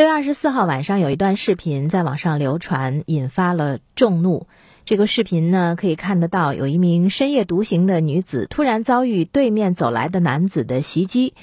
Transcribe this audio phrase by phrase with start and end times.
[0.00, 4.46] 六月二十四号晚上，有一段视频在网上流传，引发了众怒。
[4.86, 11.34] 这个视频呢，可以看得到，有一名深夜独行的女子突然遭遇对面走来的男子的袭击，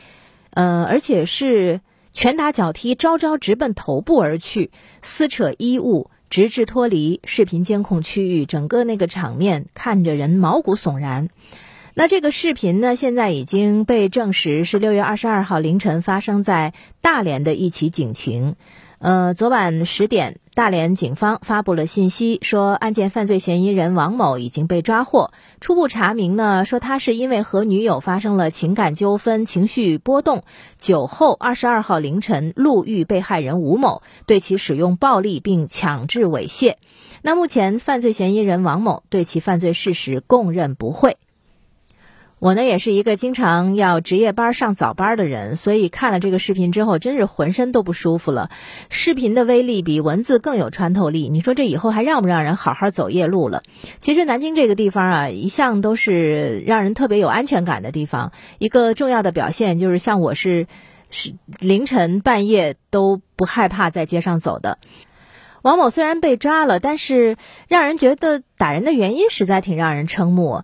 [0.49, 1.81] 呃，而且是
[2.13, 4.71] 拳打脚踢，招招直奔头部而去，
[5.03, 8.47] 撕扯衣物，直至脱离视频监控区域。
[8.47, 11.29] 整个那个场面看着人毛骨悚然。
[11.99, 18.55] 那这个视频呢，现在已经被证实是六月二十二号凌晨发生在大连的一起警情。
[18.99, 25.31] 呃，昨晚十点，大连警方发布了信息，说案件犯罪嫌疑人王某已经被抓获。
[25.59, 30.43] 初步查明呢，说他是因为和女友发生了情感纠纷，情绪波动，
[30.77, 36.75] 酒后二十二号凌晨路遇被害人吴某，对其使用暴力并强制猥亵。
[37.23, 41.17] 那目前犯罪嫌疑人王某对其犯罪事实供认不讳。
[42.39, 48.51] 我呢也是一个经常要值夜班上早班的人，所以看了这个视频之后，真是浑身都不舒服了。
[48.89, 53.63] 视频的威力比文字更有穿透力，你说这以后还让不让人好好走夜路了？
[53.97, 58.31] 其实南京这个地方啊，一向都是让人特别有安全感的地方。
[58.59, 60.67] 一个重要的表现就是，像我是
[61.09, 64.77] 是凌晨半夜都不害怕在街上走的。
[65.63, 67.35] 王某虽然被抓了，但是
[67.67, 70.61] 让人觉得打人的原因实在挺让人瞠目。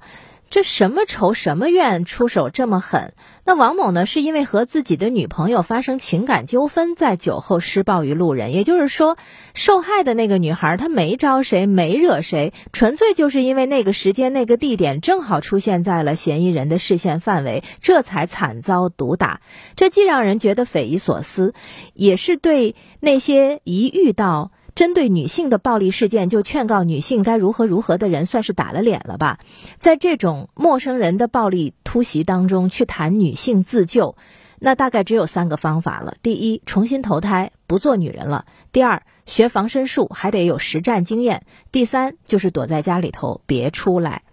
[0.54, 3.14] 这什么仇什么怨，出手这么狠？
[3.44, 4.06] 那王某呢？
[4.06, 8.54] 是因为和自己的女朋友发生情感纠纷，在酒后施暴于路人。
[8.54, 9.18] 也就是说，
[9.56, 19.42] 受害的那个女孩她没招谁，没惹谁，纯粹就是因为那个时间、那个地点正好出现在了嫌疑人的视线范围，这才惨遭毒打。
[19.76, 21.56] 这既让人觉得匪夷所思，
[21.96, 24.52] 也是对那些一遇到。
[24.74, 29.38] 针对女性的暴力事件，就劝告女性该如何如何的人，算是打了脸了吧？
[29.78, 34.16] 在这种陌生人的暴力突袭当中去谈女性自救，
[34.60, 44.24] 那大概只有三个方法了：第一，重新投胎，不做女人了；第二，学防身术，还得有实战经验；第三，就是躲在家里头，别出来。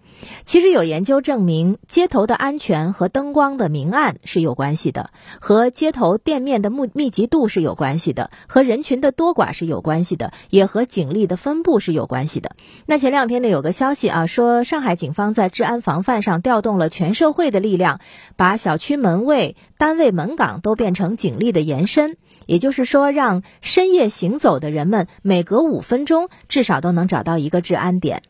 [0.43, 12.55] 其实有研究证明，街头的安全和灯光的明暗是有关系的，和街头店面的密密集度是有关系的，和人群的多寡是有关系的，也和警力的分布是有关系的。
[12.85, 17.99] 那前两天呢，有个消息啊，说上海警方在治安防范上调动了全社会的力量，
[18.35, 28.23] 把小区门卫、单位门岗都变成警力的延伸，也就是说，让深夜行走的人们每隔五分钟至少都能找到一个治安点。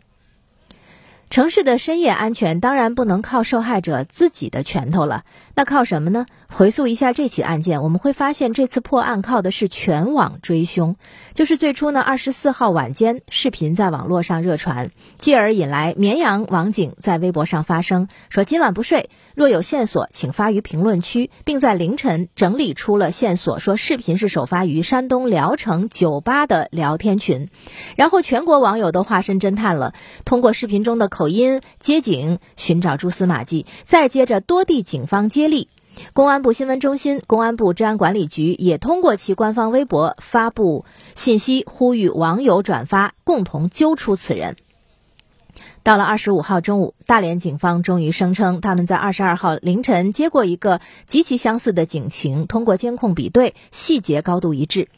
[1.32, 5.24] 城市的深夜安全当然不能靠受害者自己的拳头了，
[5.56, 6.26] 那靠什么呢？
[6.50, 10.98] 回溯一下这起案件，我们会发现这次破案靠的是全网追凶。
[11.34, 27.48] 就是最初呢，二十四号晚间，视频在网络上热传，继而引来绵阳网警在微博上发声，说今晚不睡，若有线索，请发于评论区，并在凌晨整理出了线索，说视频是首发于山东聊城酒吧的聊天群。
[27.96, 29.94] 然后全国网友都化身侦探了，
[30.26, 35.70] 通过视频中的口音接警，寻找蛛丝马迹，再接着多地警方接力。
[36.14, 44.56] 公安部新闻中心、公安部治安管理局也通过其官方微博发布信息，呼吁网友转发，共同揪出此人。
[45.84, 54.90] 到了二十五号中午，大连警方终于声称，他们在二十二号凌晨接过一个极其相似的警情，通过监控比对，细节高度一致。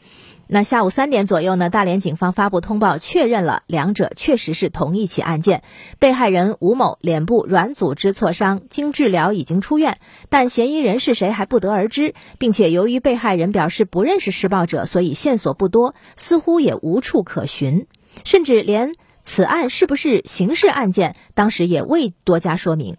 [0.46, 5.62] 那下午三点左右呢，大连警方发布通报，确认了两者确实是同一起案件。
[5.98, 17.86] 被害人吴某脸部软组织挫伤，经治疗已经出院，但嫌疑人是谁还不得而知，并且由于被害人表示不认识施暴者，所以线索不多，似乎也无处可寻，
[18.24, 22.96] 甚至连此案是不是刑事案件，当时也未多加说明。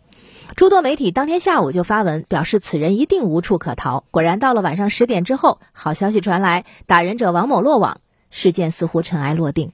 [0.55, 4.05] 诸多媒体当天下午就发文表示，此人一定无处可逃。
[4.09, 7.99] 果然，到了晚上十点之后，好消息传来，打人者王某落网，
[8.31, 9.73] 事件似乎尘埃落定。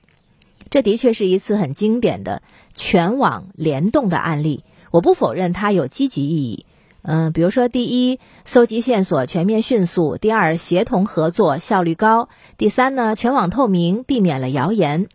[0.71, 2.41] 这的确是一次很经典的
[2.73, 4.63] 全网联动的案例。
[4.89, 6.65] 我不否认它有积极意义。
[7.03, 12.27] 嗯，比如说，第一，搜集线索全面迅速；第二，协同合作效率高；
[12.57, 15.09] 第三呢，全网透明，避免了谣言。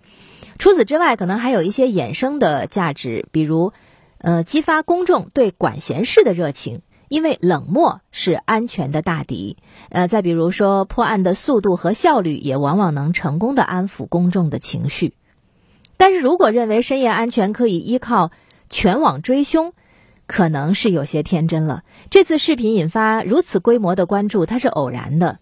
[0.58, 3.72] 除此之外，可能还有一些衍生的价值，比如。
[4.18, 9.56] 呃，激发公众对管闲事的热情，因为冷漠是安全的大敌。
[9.90, 15.12] 呃，再比如说，破案的速度和效率也往往能成功的安抚公众的情绪。
[15.98, 18.32] 但是如果认为深夜安全可以依靠
[18.68, 19.74] 全网追凶，
[20.26, 21.84] 可能是有些天真了。
[22.10, 25.38] 这次视频引发如此规模的关注，它是偶然的，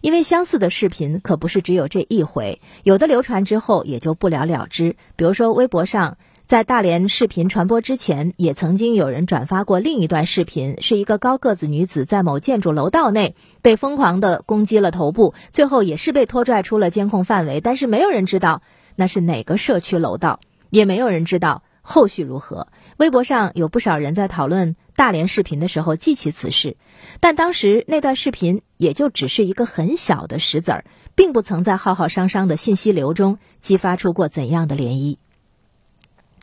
[0.00, 4.96] 因为相似的视频可不是只有这一回，有的流传之后也就不了了之。
[5.14, 6.18] 比如说微博上。
[6.46, 17.60] 在大连视频传播之前，也曾经有人转发过另一段视频，是一个高个子女子在某建筑楼道内被疯狂的攻击了头部，最后也是被拖拽出了监控范围。
[17.60, 18.62] 但是没有人知道
[18.94, 20.38] 那是哪个社区楼道，
[20.70, 22.68] 也没有人知道后续如何。
[22.96, 26.76] 微博上有不少人在讨论大连视频的时候记起此事，
[27.18, 30.84] 但当时那段视频也就只是一个很小的石子儿，
[31.16, 35.16] 并不曾在浩浩汤汤的信息流中激发出过怎样的涟漪。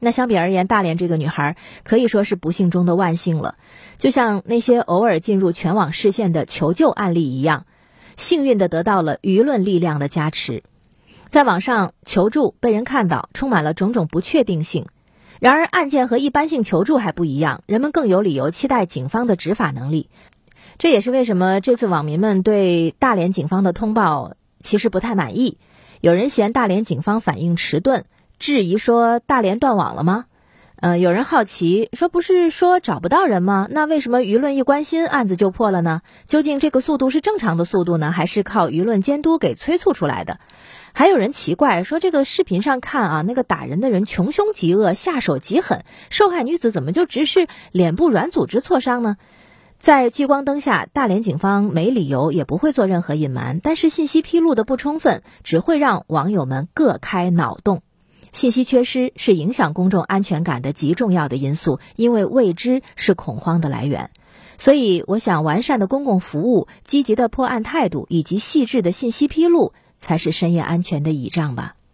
[0.03, 3.55] 那相比而言，大连这个女孩可以说是不幸中的万幸了。
[3.97, 7.65] 就像那些偶尔进入全网视线的求救案例一样，
[8.17, 10.63] 幸运的得到了舆论力量的加持，
[11.29, 14.87] 在网上求助被人看到，充满了种种不确定性。
[15.39, 20.09] 然而，案件和一般性求助还不一样，人们更有理由期待警方的执法能力。
[20.77, 25.57] 这也是为什么这次网民们对大连警方的通报其实不太满意。
[26.01, 28.03] 有人嫌大连警方反应迟钝。
[28.43, 30.25] 质疑说大连断网了吗？
[30.75, 33.69] 呃，有人好奇说不是说找不到人吗？
[33.71, 36.01] 那为什么舆论一关心案子就破了呢？
[36.27, 40.41] 究竟这个速度是正常的速度呢，还是靠舆论监督给催促出来的？
[40.91, 49.15] 还有人奇怪说这个视频上看啊，那个打人的人穷凶极恶，下手极狠，受害女子怎么就只是脸部软组织挫伤呢？
[49.79, 57.83] 在聚光灯下，大连警方没理由也不会做任何隐瞒，但是信息披露的不充分，只会让网友们各开脑洞。
[58.33, 64.09] 信息缺失是影响公众安全感的极重要的因素，因为未知是恐慌的来源。
[64.57, 71.75] 所以，我想完善的公共服务、积极的破案态度以及细致的信息披露，才是深夜安全的倚仗吧。